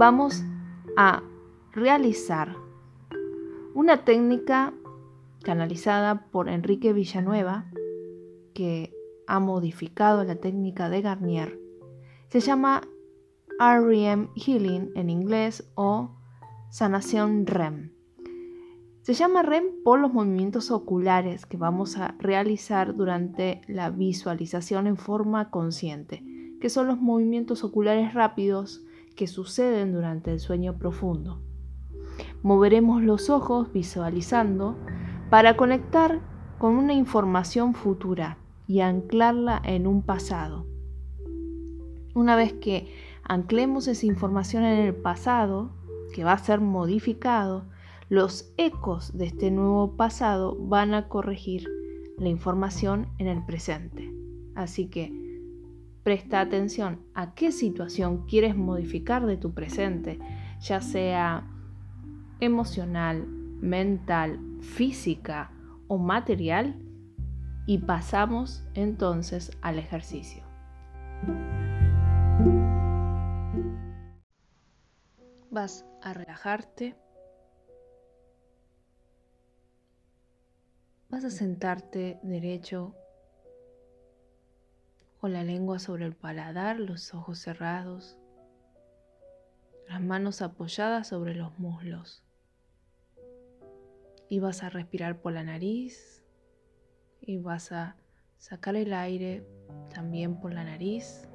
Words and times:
vamos 0.00 0.42
a 0.96 1.22
realizar 1.72 2.56
una 3.74 4.02
técnica 4.06 4.72
canalizada 5.42 6.26
por 6.30 6.48
Enrique 6.48 6.94
Villanueva, 6.94 7.66
que 8.54 8.94
ha 9.26 9.40
modificado 9.40 10.24
la 10.24 10.36
técnica 10.36 10.88
de 10.88 11.02
Garnier. 11.02 11.60
Se 12.28 12.40
llama 12.40 12.80
REM 13.58 14.30
Healing 14.36 14.90
en 14.94 15.10
inglés 15.10 15.70
o 15.74 16.16
sanación 16.70 17.46
REM. 17.46 17.92
Se 19.02 19.12
llama 19.12 19.42
REM 19.42 19.82
por 19.84 20.00
los 20.00 20.14
movimientos 20.14 20.70
oculares 20.70 21.44
que 21.44 21.58
vamos 21.58 21.98
a 21.98 22.14
realizar 22.18 22.94
durante 22.94 23.60
la 23.68 23.90
visualización 23.90 24.86
en 24.86 24.96
forma 24.96 25.50
consciente, 25.50 26.24
que 26.58 26.70
son 26.70 26.86
los 26.86 26.98
movimientos 26.98 27.64
oculares 27.64 28.14
rápidos 28.14 28.86
que 29.16 29.26
suceden 29.26 29.92
durante 29.92 30.32
el 30.32 30.40
sueño 30.40 30.78
profundo. 30.78 31.40
Moveremos 32.42 33.02
los 33.02 33.30
ojos 33.30 33.72
visualizando 33.72 34.76
para 35.30 35.56
conectar 35.56 36.20
con 36.58 36.76
una 36.76 36.92
información 36.92 37.74
futura 37.74 38.38
y 38.66 38.80
anclarla 38.80 39.60
en 39.64 39.86
un 39.86 40.02
pasado. 40.02 40.66
Una 42.14 42.36
vez 42.36 42.52
que 42.52 42.92
anclemos 43.22 43.88
esa 43.88 44.06
información 44.06 44.64
en 44.64 44.78
el 44.80 44.94
pasado, 44.94 45.70
que 46.12 46.24
va 46.24 46.32
a 46.32 46.38
ser 46.38 46.60
modificado, 46.60 47.66
los 48.08 48.52
ecos 48.56 49.16
de 49.16 49.26
este 49.26 49.50
nuevo 49.50 49.96
pasado 49.96 50.56
van 50.58 50.94
a 50.94 51.08
corregir 51.08 51.68
la 52.18 52.28
información 52.28 53.08
en 53.18 53.28
el 53.28 53.44
presente. 53.44 54.12
Así 54.56 54.88
que 54.88 55.29
presta 56.10 56.40
atención 56.40 57.06
a 57.14 57.36
qué 57.36 57.52
situación 57.52 58.26
quieres 58.26 58.56
modificar 58.56 59.26
de 59.26 59.36
tu 59.36 59.54
presente, 59.54 60.18
ya 60.58 60.80
sea 60.80 61.48
emocional, 62.40 63.28
mental, 63.28 64.40
física 64.60 65.52
o 65.86 65.98
material, 65.98 66.74
y 67.64 67.78
pasamos 67.78 68.64
entonces 68.74 69.56
al 69.62 69.78
ejercicio. 69.78 70.42
Vas 75.48 75.86
a 76.02 76.12
relajarte. 76.12 76.96
Vas 81.08 81.24
a 81.24 81.30
sentarte 81.30 82.18
derecho 82.24 82.96
con 85.20 85.34
la 85.34 85.44
lengua 85.44 85.78
sobre 85.78 86.06
el 86.06 86.14
paladar, 86.14 86.80
los 86.80 87.12
ojos 87.12 87.38
cerrados, 87.38 88.16
las 89.86 90.00
manos 90.00 90.40
apoyadas 90.40 91.08
sobre 91.08 91.34
los 91.34 91.58
muslos. 91.58 92.24
Y 94.30 94.38
vas 94.38 94.62
a 94.62 94.70
respirar 94.70 95.20
por 95.20 95.32
la 95.32 95.44
nariz 95.44 96.24
y 97.20 97.36
vas 97.36 97.70
a 97.72 97.96
sacar 98.38 98.76
el 98.76 98.94
aire 98.94 99.46
también 99.92 100.40
por 100.40 100.54
la 100.54 100.64
nariz, 100.64 101.28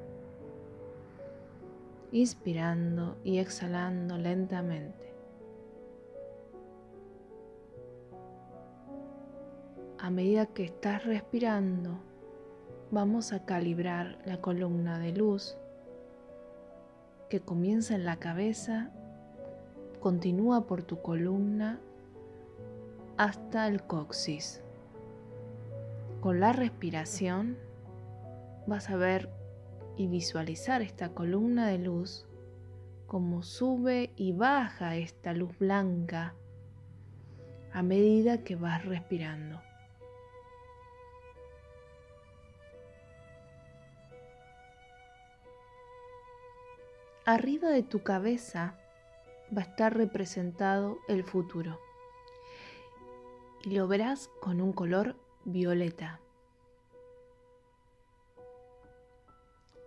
inspirando 2.12 3.20
y 3.24 3.38
exhalando 3.38 4.18
lentamente. 4.18 5.14
A 10.00 10.10
medida 10.10 10.48
que 10.48 10.64
estás 10.64 11.04
respirando, 11.04 12.00
vamos 12.96 13.34
a 13.34 13.44
calibrar 13.44 14.18
la 14.24 14.40
columna 14.40 15.00
de 15.00 15.12
luz 15.12 15.58
que 17.30 17.42
comienza 17.42 17.94
en 17.94 18.06
la 18.06 18.20
cabeza, 18.20 18.90
continúa 20.00 20.66
por 20.66 20.82
tu 20.82 21.02
columna 21.02 21.82
hasta 23.18 23.68
el 23.68 23.84
coxis. 23.84 24.64
Con 26.22 26.40
la 26.40 26.54
respiración 26.54 27.58
vas 28.66 28.90
a 28.90 28.96
ver 28.96 29.30
y 29.98 30.08
visualizar 30.08 30.82
esta 30.82 31.10
columna 31.10 31.68
de 31.68 31.80
luz 31.80 32.26
como 33.08 33.44
sube 33.44 34.14
y 34.16 34.32
baja 34.32 34.96
esta 34.96 35.34
luz 35.34 35.52
blanca 35.60 36.34
a 37.74 37.84
medida 37.84 38.46
que 38.46 38.56
vas 38.56 38.86
respirando. 38.86 39.65
Arriba 47.28 47.70
de 47.70 47.82
tu 47.82 48.04
cabeza 48.04 48.78
va 49.52 49.64
a 49.64 49.66
estar 49.66 49.98
representado 49.98 51.00
el 51.08 51.24
futuro 51.24 51.80
y 53.64 53.72
lo 53.72 53.88
verás 53.88 54.30
con 54.42 54.62
un 54.62 54.74
color 54.74 55.16
violeta. 55.44 56.20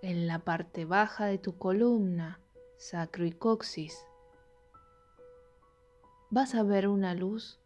En 0.03 0.26
la 0.26 0.41
parte 0.41 0.84
baja 0.84 1.26
de 1.26 1.38
tu 1.38 1.56
columna, 1.59 2.41
sacro 2.76 3.25
y 3.25 3.31
coxis, 3.31 4.05
vas 6.31 6.56
a 6.56 6.65
ver 6.65 6.88
una 6.88 7.15
luz 7.15 7.60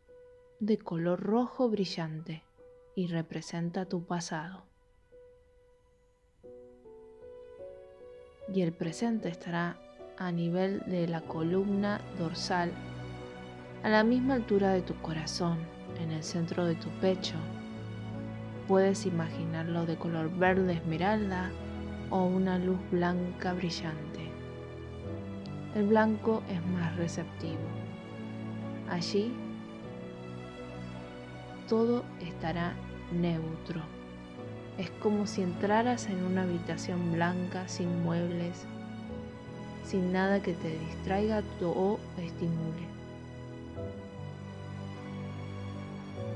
de 0.60 0.76
color 0.76 1.20
rojo 1.20 1.70
brillante 1.70 2.44
y 2.94 3.06
representa 3.06 3.86
tu 3.86 4.04
pasado. 4.04 4.66
Y 8.54 8.60
el 8.60 8.72
presente 8.72 9.28
estará 9.28 9.76
a 10.18 10.30
nivel 10.30 10.82
de 10.86 11.08
la 11.08 11.22
columna 11.22 12.00
dorsal, 12.18 12.70
a 13.82 13.88
la 13.88 14.04
misma 14.04 14.34
altura 14.34 14.72
de 14.72 14.82
tu 14.82 14.94
corazón, 15.00 15.58
en 16.00 16.10
el 16.10 16.22
centro 16.22 16.64
de 16.64 16.74
tu 16.74 16.88
pecho 17.00 17.36
Puedes 18.68 19.06
imaginarlo 19.06 19.86
de 19.86 19.96
color 19.96 20.30
verde 20.38 20.74
esmeralda 20.74 21.50
o 22.10 22.24
una 22.24 22.58
luz 22.58 22.78
blanca 22.90 23.52
brillante. 23.54 24.30
El 25.74 25.88
blanco 25.88 26.42
es 26.48 26.64
más 26.66 26.96
receptivo. 26.96 27.58
Allí 28.88 29.32
todo 31.68 32.04
estará 32.20 32.74
neutro. 33.12 33.82
Es 34.78 34.90
como 35.02 35.26
si 35.26 35.42
entraras 35.42 36.06
en 36.06 36.24
una 36.24 36.42
habitación 36.42 37.12
blanca 37.12 37.68
sin 37.68 38.02
muebles, 38.02 38.64
sin 39.84 40.12
nada 40.12 40.42
que 40.42 40.54
te 40.54 40.78
distraiga 40.78 41.42
o 41.60 41.98
estimule. 42.16 42.92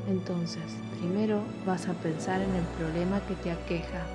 Entonces, 0.09 0.63
primero 1.01 1.41
vas 1.67 1.89
a 1.89 1.95
pensar 1.95 2.41
en 2.41 2.55
el 2.55 2.65
problema 2.79 3.21
que 3.27 3.35
te 3.35 3.51
aqueja, 3.51 4.07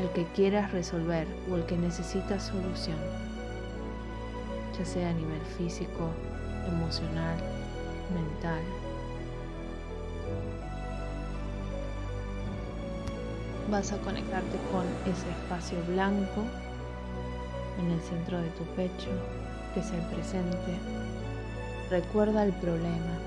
el 0.00 0.08
que 0.10 0.24
quieras 0.34 0.72
resolver 0.72 1.28
o 1.50 1.56
el 1.56 1.64
que 1.66 1.76
necesitas 1.76 2.44
solución, 2.44 2.96
ya 4.76 4.84
sea 4.84 5.10
a 5.10 5.12
nivel 5.12 5.40
físico, 5.56 6.10
emocional, 6.66 7.36
mental. 8.12 8.62
Vas 13.70 13.92
a 13.92 13.98
conectarte 13.98 14.58
con 14.70 14.84
ese 15.10 15.30
espacio 15.30 15.78
blanco 15.88 16.42
en 17.78 17.90
el 17.90 18.00
centro 18.02 18.40
de 18.40 18.48
tu 18.50 18.64
pecho, 18.76 19.10
que 19.72 19.80
es 19.80 19.90
el 19.90 20.02
presente. 20.02 20.78
Recuerda 21.90 22.44
el 22.44 22.52
problema 22.54 23.18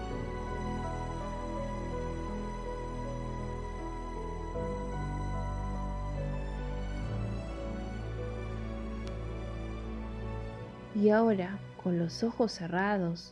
Y 10.98 11.12
ahora, 11.12 11.60
con 11.84 12.00
los 12.00 12.24
ojos 12.24 12.54
cerrados, 12.54 13.32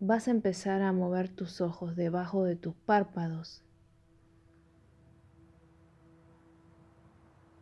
vas 0.00 0.26
a 0.26 0.32
empezar 0.32 0.82
a 0.82 0.90
mover 0.90 1.28
tus 1.28 1.60
ojos 1.60 1.94
debajo 1.94 2.42
de 2.42 2.56
tus 2.56 2.74
párpados, 2.74 3.62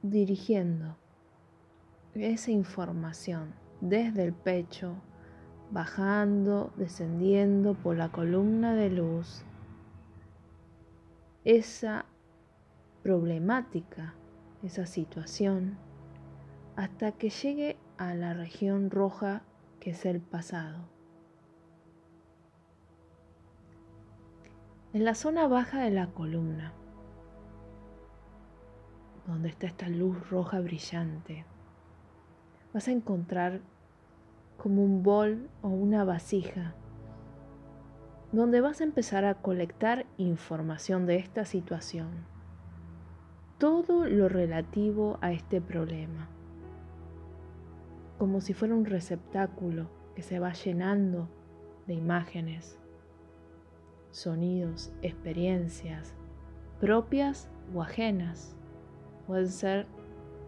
dirigiendo 0.02 0.96
esa 2.14 2.50
información 2.50 3.54
desde 3.80 4.24
el 4.24 4.32
pecho, 4.32 4.94
bajando, 5.70 6.72
descendiendo 6.76 7.74
por 7.74 7.96
la 7.96 8.10
columna 8.10 8.74
de 8.74 8.90
luz, 8.90 9.44
esa 11.44 12.06
problemática, 13.02 14.14
esa 14.62 14.86
situación, 14.86 15.78
hasta 16.76 17.12
que 17.12 17.30
llegue 17.30 17.76
a 17.96 18.14
la 18.14 18.34
región 18.34 18.90
roja 18.90 19.42
que 19.80 19.90
es 19.90 20.04
el 20.06 20.20
pasado. 20.20 20.88
En 24.92 25.04
la 25.04 25.14
zona 25.14 25.46
baja 25.46 25.80
de 25.80 25.90
la 25.90 26.08
columna, 26.08 26.72
donde 29.28 29.50
está 29.50 29.69
esta 29.69 29.88
luz 29.88 30.28
roja 30.30 30.58
brillante, 30.58 31.44
vas 32.75 32.88
a 32.88 32.92
encontrar 32.92 33.60
como 34.56 34.82
un 34.82 35.04
bol 35.04 35.48
o 35.62 35.69
una 35.69 36.02
vasija 36.02 36.75
donde 38.32 38.60
vas 38.60 38.80
a 38.80 38.84
empezar 38.84 39.25
a 39.25 39.34
colectar 39.34 40.06
información 40.16 41.06
de 41.06 41.16
esta 41.16 41.44
situación. 41.44 42.08
Todo 43.58 44.06
lo 44.06 44.28
relativo 44.28 45.19
a 45.20 45.32
este 45.32 45.60
problema. 45.60 46.28
Como 48.19 48.40
si 48.40 48.52
fuera 48.52 48.74
un 48.74 48.84
receptáculo 48.84 49.88
que 50.14 50.22
se 50.22 50.40
va 50.40 50.52
llenando 50.52 51.28
de 51.86 51.94
imágenes, 51.94 52.78
sonidos, 54.10 54.92
experiencias 55.02 56.14
propias 56.81 57.50
o 57.74 57.82
ajenas. 57.82 58.57
Pueden 59.28 59.48
ser 59.48 59.86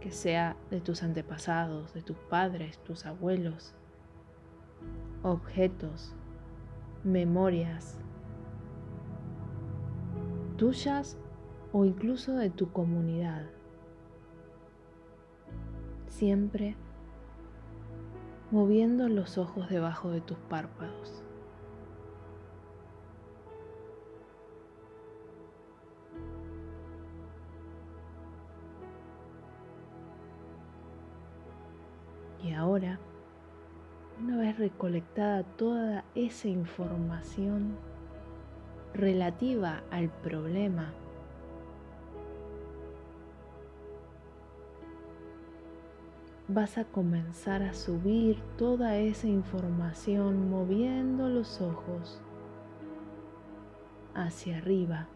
que 0.01 0.11
sea 0.11 0.57
de 0.71 0.81
tus 0.81 1.05
antepasados, 1.05 1.95
de 1.95 2.03
tus 2.03 2.17
padres, 2.17 2.79
tus 2.79 3.07
abuelos, 3.07 3.75
objetos, 5.23 6.17
memorias 7.05 8.01
tuyas 10.61 11.17
o 11.73 11.87
incluso 11.87 12.35
de 12.35 12.51
tu 12.51 12.71
comunidad. 12.71 13.47
Siempre 16.07 16.77
moviendo 18.51 19.09
los 19.09 19.39
ojos 19.39 19.71
debajo 19.71 20.11
de 20.11 20.21
tus 20.21 20.37
párpados. 20.51 21.23
Ahora, 32.81 32.99
una 34.23 34.37
vez 34.39 34.59
recolectada 34.59 35.43
toda 35.43 36.05
esa 36.15 36.49
información 36.49 37.77
relativa 38.95 39.83
al 39.91 40.09
problema, 40.09 40.93
vas 46.49 46.79
a 46.79 46.85
comenzar 46.85 47.63
a 47.63 47.75
subir 47.75 48.41
toda 48.57 48.97
esa 48.97 49.29
información 49.29 50.51
moviendo 50.51 51.29
los 51.29 51.61
ojos 51.61 52.21
hacia 54.15 54.59
arriba. 54.59 55.07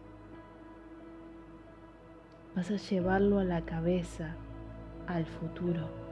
Vas 2.55 2.71
a 2.71 2.77
llevarlo 2.77 3.39
a 3.39 3.43
la 3.43 3.61
cabeza, 3.65 4.35
al 5.07 5.25
futuro 5.25 6.04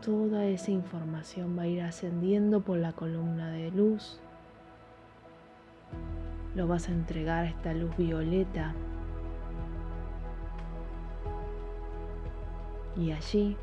toda 0.00 0.46
esa 0.46 0.70
información 0.70 1.56
va 1.58 1.62
a 1.62 1.66
ir 1.66 1.82
ascendiendo 1.82 2.60
por 2.60 2.78
la 2.78 2.92
columna 2.92 3.50
de 3.50 3.70
luz. 3.70 4.20
Lo 6.54 6.66
vas 6.66 6.88
a 6.88 6.92
entregar 6.92 7.44
a 7.44 7.48
esta 7.48 7.74
luz 7.74 7.96
violeta. 7.96 8.74
Y 12.96 13.12
allí, 13.12 13.56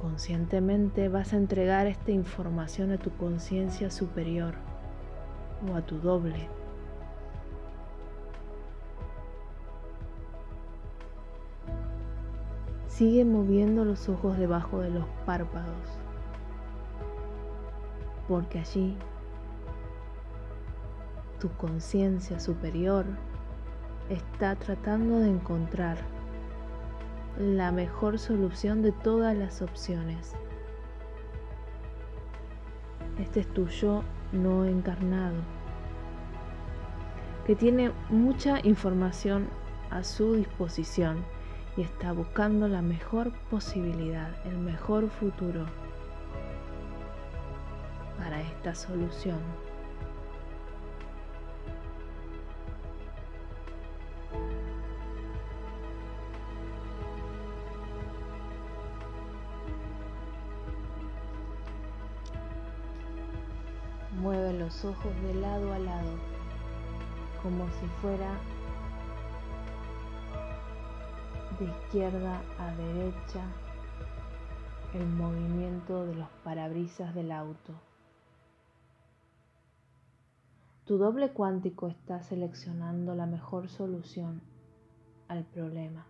conscientemente, 0.00 1.08
vas 1.08 1.32
a 1.32 1.36
entregar 1.36 1.86
esta 1.86 2.10
información 2.10 2.92
a 2.92 2.98
tu 2.98 3.10
conciencia 3.16 3.90
superior 3.90 4.54
o 5.70 5.76
a 5.76 5.82
tu 5.82 5.98
doble. 5.98 6.61
Sigue 12.92 13.24
moviendo 13.24 13.86
los 13.86 14.10
ojos 14.10 14.36
debajo 14.36 14.80
de 14.80 14.90
los 14.90 15.06
párpados, 15.24 15.88
porque 18.28 18.58
allí 18.58 18.98
tu 21.40 21.48
conciencia 21.56 22.38
superior 22.38 23.06
está 24.10 24.56
tratando 24.56 25.20
de 25.20 25.30
encontrar 25.30 25.96
la 27.38 27.72
mejor 27.72 28.18
solución 28.18 28.82
de 28.82 28.92
todas 28.92 29.34
las 29.34 29.62
opciones. 29.62 30.34
Este 33.18 33.40
es 33.40 33.48
tu 33.54 33.68
yo 33.68 34.02
no 34.32 34.66
encarnado, 34.66 35.38
que 37.46 37.56
tiene 37.56 37.90
mucha 38.10 38.58
información 38.62 39.48
a 39.88 40.04
su 40.04 40.34
disposición 40.34 41.24
y 41.76 41.82
está 41.82 42.12
buscando 42.12 42.68
la 42.68 42.82
mejor 42.82 43.32
posibilidad, 43.50 44.30
el 44.46 44.58
mejor 44.58 45.08
futuro 45.08 45.66
para 48.18 48.40
esta 48.42 48.74
solución. 48.74 49.40
Mueve 64.20 64.52
los 64.52 64.84
ojos 64.84 65.12
de 65.22 65.34
lado 65.34 65.72
a 65.72 65.78
lado, 65.78 66.12
como 67.42 67.64
si 67.80 67.86
fuera 68.00 68.38
de 71.62 71.70
izquierda 71.70 72.42
a 72.58 72.74
derecha 72.74 73.40
el 74.94 75.06
movimiento 75.06 76.04
de 76.06 76.14
los 76.16 76.28
parabrisas 76.42 77.14
del 77.14 77.30
auto. 77.30 77.72
Tu 80.84 80.98
doble 80.98 81.30
cuántico 81.30 81.86
está 81.86 82.20
seleccionando 82.22 83.14
la 83.14 83.26
mejor 83.26 83.68
solución 83.68 84.42
al 85.28 85.44
problema. 85.44 86.06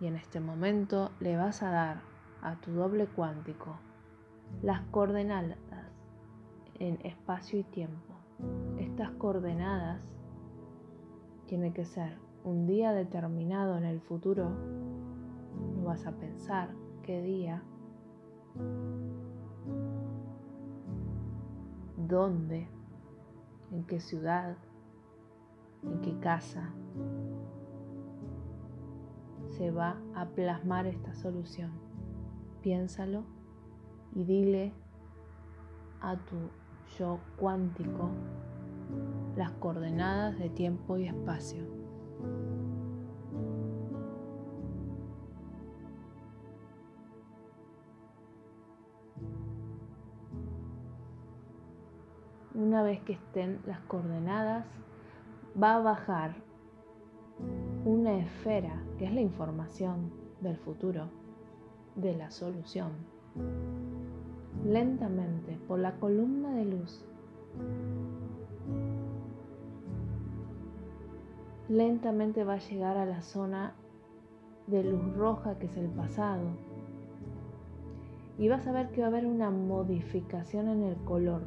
Y 0.00 0.06
en 0.06 0.16
este 0.16 0.40
momento 0.40 1.12
le 1.20 1.36
vas 1.36 1.62
a 1.62 1.70
dar 1.70 2.00
a 2.42 2.56
tu 2.56 2.72
doble 2.72 3.06
cuántico 3.06 3.78
las 4.62 4.82
coordenadas 4.90 5.58
en 6.78 6.98
espacio 7.06 7.60
y 7.60 7.62
tiempo. 7.62 8.14
Estas 8.78 9.10
coordenadas 9.12 10.00
tienen 11.46 11.72
que 11.72 11.84
ser 11.84 12.25
un 12.46 12.64
día 12.64 12.92
determinado 12.92 13.76
en 13.76 13.84
el 13.84 14.00
futuro, 14.00 14.48
no 15.74 15.84
vas 15.84 16.06
a 16.06 16.12
pensar 16.12 16.70
qué 17.02 17.20
día, 17.20 17.60
dónde, 21.96 22.68
en 23.72 23.84
qué 23.84 23.98
ciudad, 23.98 24.56
en 25.82 26.00
qué 26.02 26.16
casa 26.20 26.70
se 29.48 29.72
va 29.72 29.96
a 30.14 30.26
plasmar 30.26 30.86
esta 30.86 31.14
solución. 31.16 31.72
Piénsalo 32.62 33.24
y 34.14 34.22
dile 34.22 34.72
a 36.00 36.14
tu 36.14 36.36
yo 36.96 37.18
cuántico 37.38 38.10
las 39.36 39.50
coordenadas 39.52 40.38
de 40.38 40.48
tiempo 40.48 40.96
y 40.96 41.08
espacio. 41.08 41.85
Una 52.54 52.82
vez 52.82 53.00
que 53.02 53.12
estén 53.12 53.60
las 53.66 53.80
coordenadas, 53.80 54.66
va 55.62 55.76
a 55.76 55.80
bajar 55.80 56.34
una 57.84 58.18
esfera, 58.18 58.82
que 58.98 59.04
es 59.04 59.12
la 59.12 59.20
información 59.20 60.10
del 60.40 60.56
futuro, 60.56 61.08
de 61.94 62.16
la 62.16 62.30
solución, 62.30 62.92
lentamente 64.64 65.58
por 65.68 65.78
la 65.78 65.96
columna 65.96 66.50
de 66.54 66.64
luz. 66.64 67.04
Lentamente 71.68 72.44
va 72.44 72.54
a 72.54 72.58
llegar 72.58 72.96
a 72.96 73.06
la 73.06 73.22
zona 73.22 73.74
de 74.66 74.84
luz 74.84 75.16
roja 75.16 75.58
que 75.58 75.66
es 75.66 75.76
el 75.76 75.88
pasado. 75.88 76.44
Y 78.38 78.48
vas 78.48 78.66
a 78.66 78.72
ver 78.72 78.90
que 78.90 79.00
va 79.00 79.06
a 79.06 79.10
haber 79.10 79.26
una 79.26 79.50
modificación 79.50 80.68
en 80.68 80.82
el 80.82 80.96
color 81.04 81.42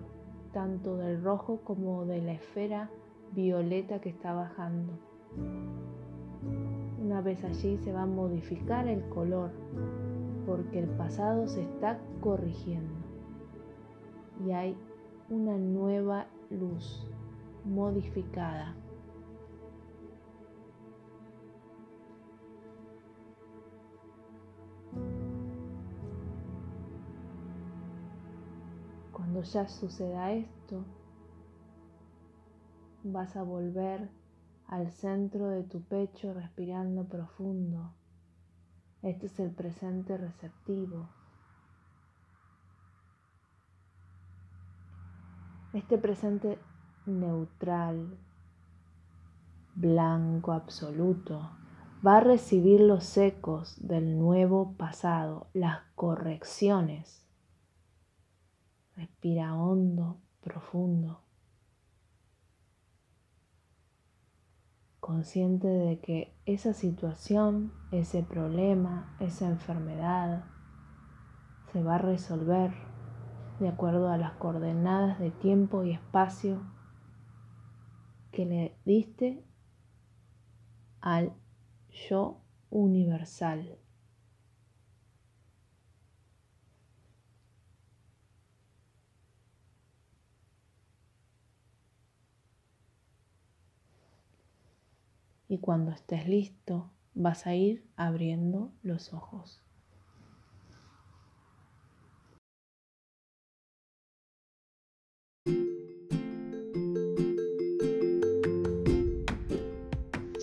tanto 0.51 0.97
del 0.97 1.23
rojo 1.23 1.59
como 1.63 2.05
de 2.05 2.21
la 2.21 2.33
esfera 2.33 2.89
violeta 3.33 4.01
que 4.01 4.09
está 4.09 4.33
bajando. 4.33 4.93
Una 7.01 7.21
vez 7.21 7.43
allí 7.43 7.77
se 7.77 7.93
va 7.93 8.01
a 8.01 8.07
modificar 8.07 8.88
el 8.88 9.07
color 9.09 9.51
porque 10.45 10.79
el 10.79 10.88
pasado 10.89 11.47
se 11.47 11.61
está 11.61 11.99
corrigiendo 12.21 12.93
y 14.45 14.51
hay 14.51 14.75
una 15.29 15.57
nueva 15.57 16.27
luz 16.49 17.07
modificada. 17.65 18.75
Cuando 29.19 29.41
ya 29.41 29.67
suceda 29.67 30.31
esto, 30.31 30.85
vas 33.03 33.35
a 33.35 33.43
volver 33.43 34.09
al 34.65 34.89
centro 34.91 35.49
de 35.49 35.63
tu 35.63 35.81
pecho 35.81 36.33
respirando 36.33 37.03
profundo. 37.03 37.91
Este 39.01 39.25
es 39.25 39.38
el 39.41 39.51
presente 39.51 40.17
receptivo. 40.17 41.09
Este 45.73 45.97
presente 45.97 46.57
neutral, 47.05 48.17
blanco 49.75 50.53
absoluto, 50.53 51.51
va 52.07 52.17
a 52.17 52.21
recibir 52.21 52.79
los 52.79 53.17
ecos 53.17 53.75
del 53.85 54.17
nuevo 54.17 54.75
pasado, 54.77 55.47
las 55.53 55.81
correcciones. 55.95 57.28
Respira 59.00 59.56
hondo, 59.56 60.20
profundo. 60.41 61.22
Consciente 65.00 65.70
de 65.70 66.01
que 66.01 66.36
esa 66.46 66.74
situación, 66.74 67.72
ese 67.94 68.24
problema, 68.24 69.15
esa 69.22 69.48
enfermedad 69.48 70.44
se 71.72 71.82
va 71.82 71.96
a 71.96 72.00
resolver 72.00 72.74
de 73.62 73.70
acuerdo 73.70 74.10
a 74.10 74.18
las 74.18 74.34
coordenadas 74.34 75.18
de 75.18 75.32
tiempo 75.32 75.86
y 75.86 75.91
espacio 75.91 76.62
que 78.34 78.46
le 78.46 78.77
diste 78.84 79.46
al 81.00 81.32
yo 82.10 82.41
universal. 82.70 83.79
Y 95.50 95.58
cuando 95.58 95.91
estés 95.91 96.29
listo, 96.29 96.91
vas 97.15 97.48
a 97.48 97.56
ir 97.56 97.84
abriendo 97.98 98.72
los 98.84 99.13
ojos. 99.13 99.62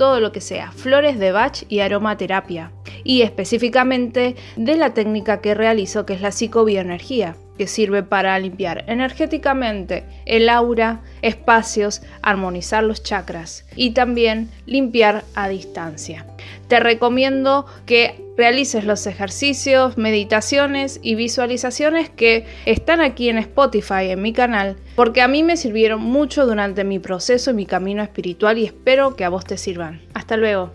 todo 0.00 0.18
lo 0.18 0.32
que 0.32 0.40
sea 0.40 0.72
flores 0.72 1.18
de 1.18 1.30
Bach 1.30 1.64
y 1.68 1.80
aromaterapia, 1.80 2.72
y 3.04 3.20
específicamente 3.20 4.34
de 4.56 4.76
la 4.76 4.94
técnica 4.94 5.42
que 5.42 5.52
realizo 5.52 6.06
que 6.06 6.14
es 6.14 6.22
la 6.22 6.32
psicobioenergía, 6.32 7.36
que 7.60 7.66
sirve 7.66 8.02
para 8.02 8.38
limpiar 8.38 8.86
energéticamente 8.86 10.04
el 10.24 10.48
aura, 10.48 11.02
espacios, 11.20 12.00
armonizar 12.22 12.82
los 12.82 13.02
chakras 13.02 13.66
y 13.76 13.90
también 13.90 14.48
limpiar 14.64 15.24
a 15.34 15.46
distancia. 15.50 16.24
Te 16.68 16.80
recomiendo 16.80 17.66
que 17.84 18.14
realices 18.38 18.86
los 18.86 19.06
ejercicios, 19.06 19.98
meditaciones 19.98 21.00
y 21.02 21.16
visualizaciones 21.16 22.08
que 22.08 22.46
están 22.64 23.02
aquí 23.02 23.28
en 23.28 23.36
Spotify, 23.36 24.08
en 24.08 24.22
mi 24.22 24.32
canal, 24.32 24.78
porque 24.96 25.20
a 25.20 25.28
mí 25.28 25.42
me 25.42 25.58
sirvieron 25.58 26.00
mucho 26.00 26.46
durante 26.46 26.82
mi 26.82 26.98
proceso 26.98 27.50
y 27.50 27.54
mi 27.54 27.66
camino 27.66 28.02
espiritual 28.02 28.56
y 28.56 28.64
espero 28.64 29.16
que 29.16 29.24
a 29.26 29.28
vos 29.28 29.44
te 29.44 29.58
sirvan. 29.58 30.00
Hasta 30.14 30.38
luego. 30.38 30.72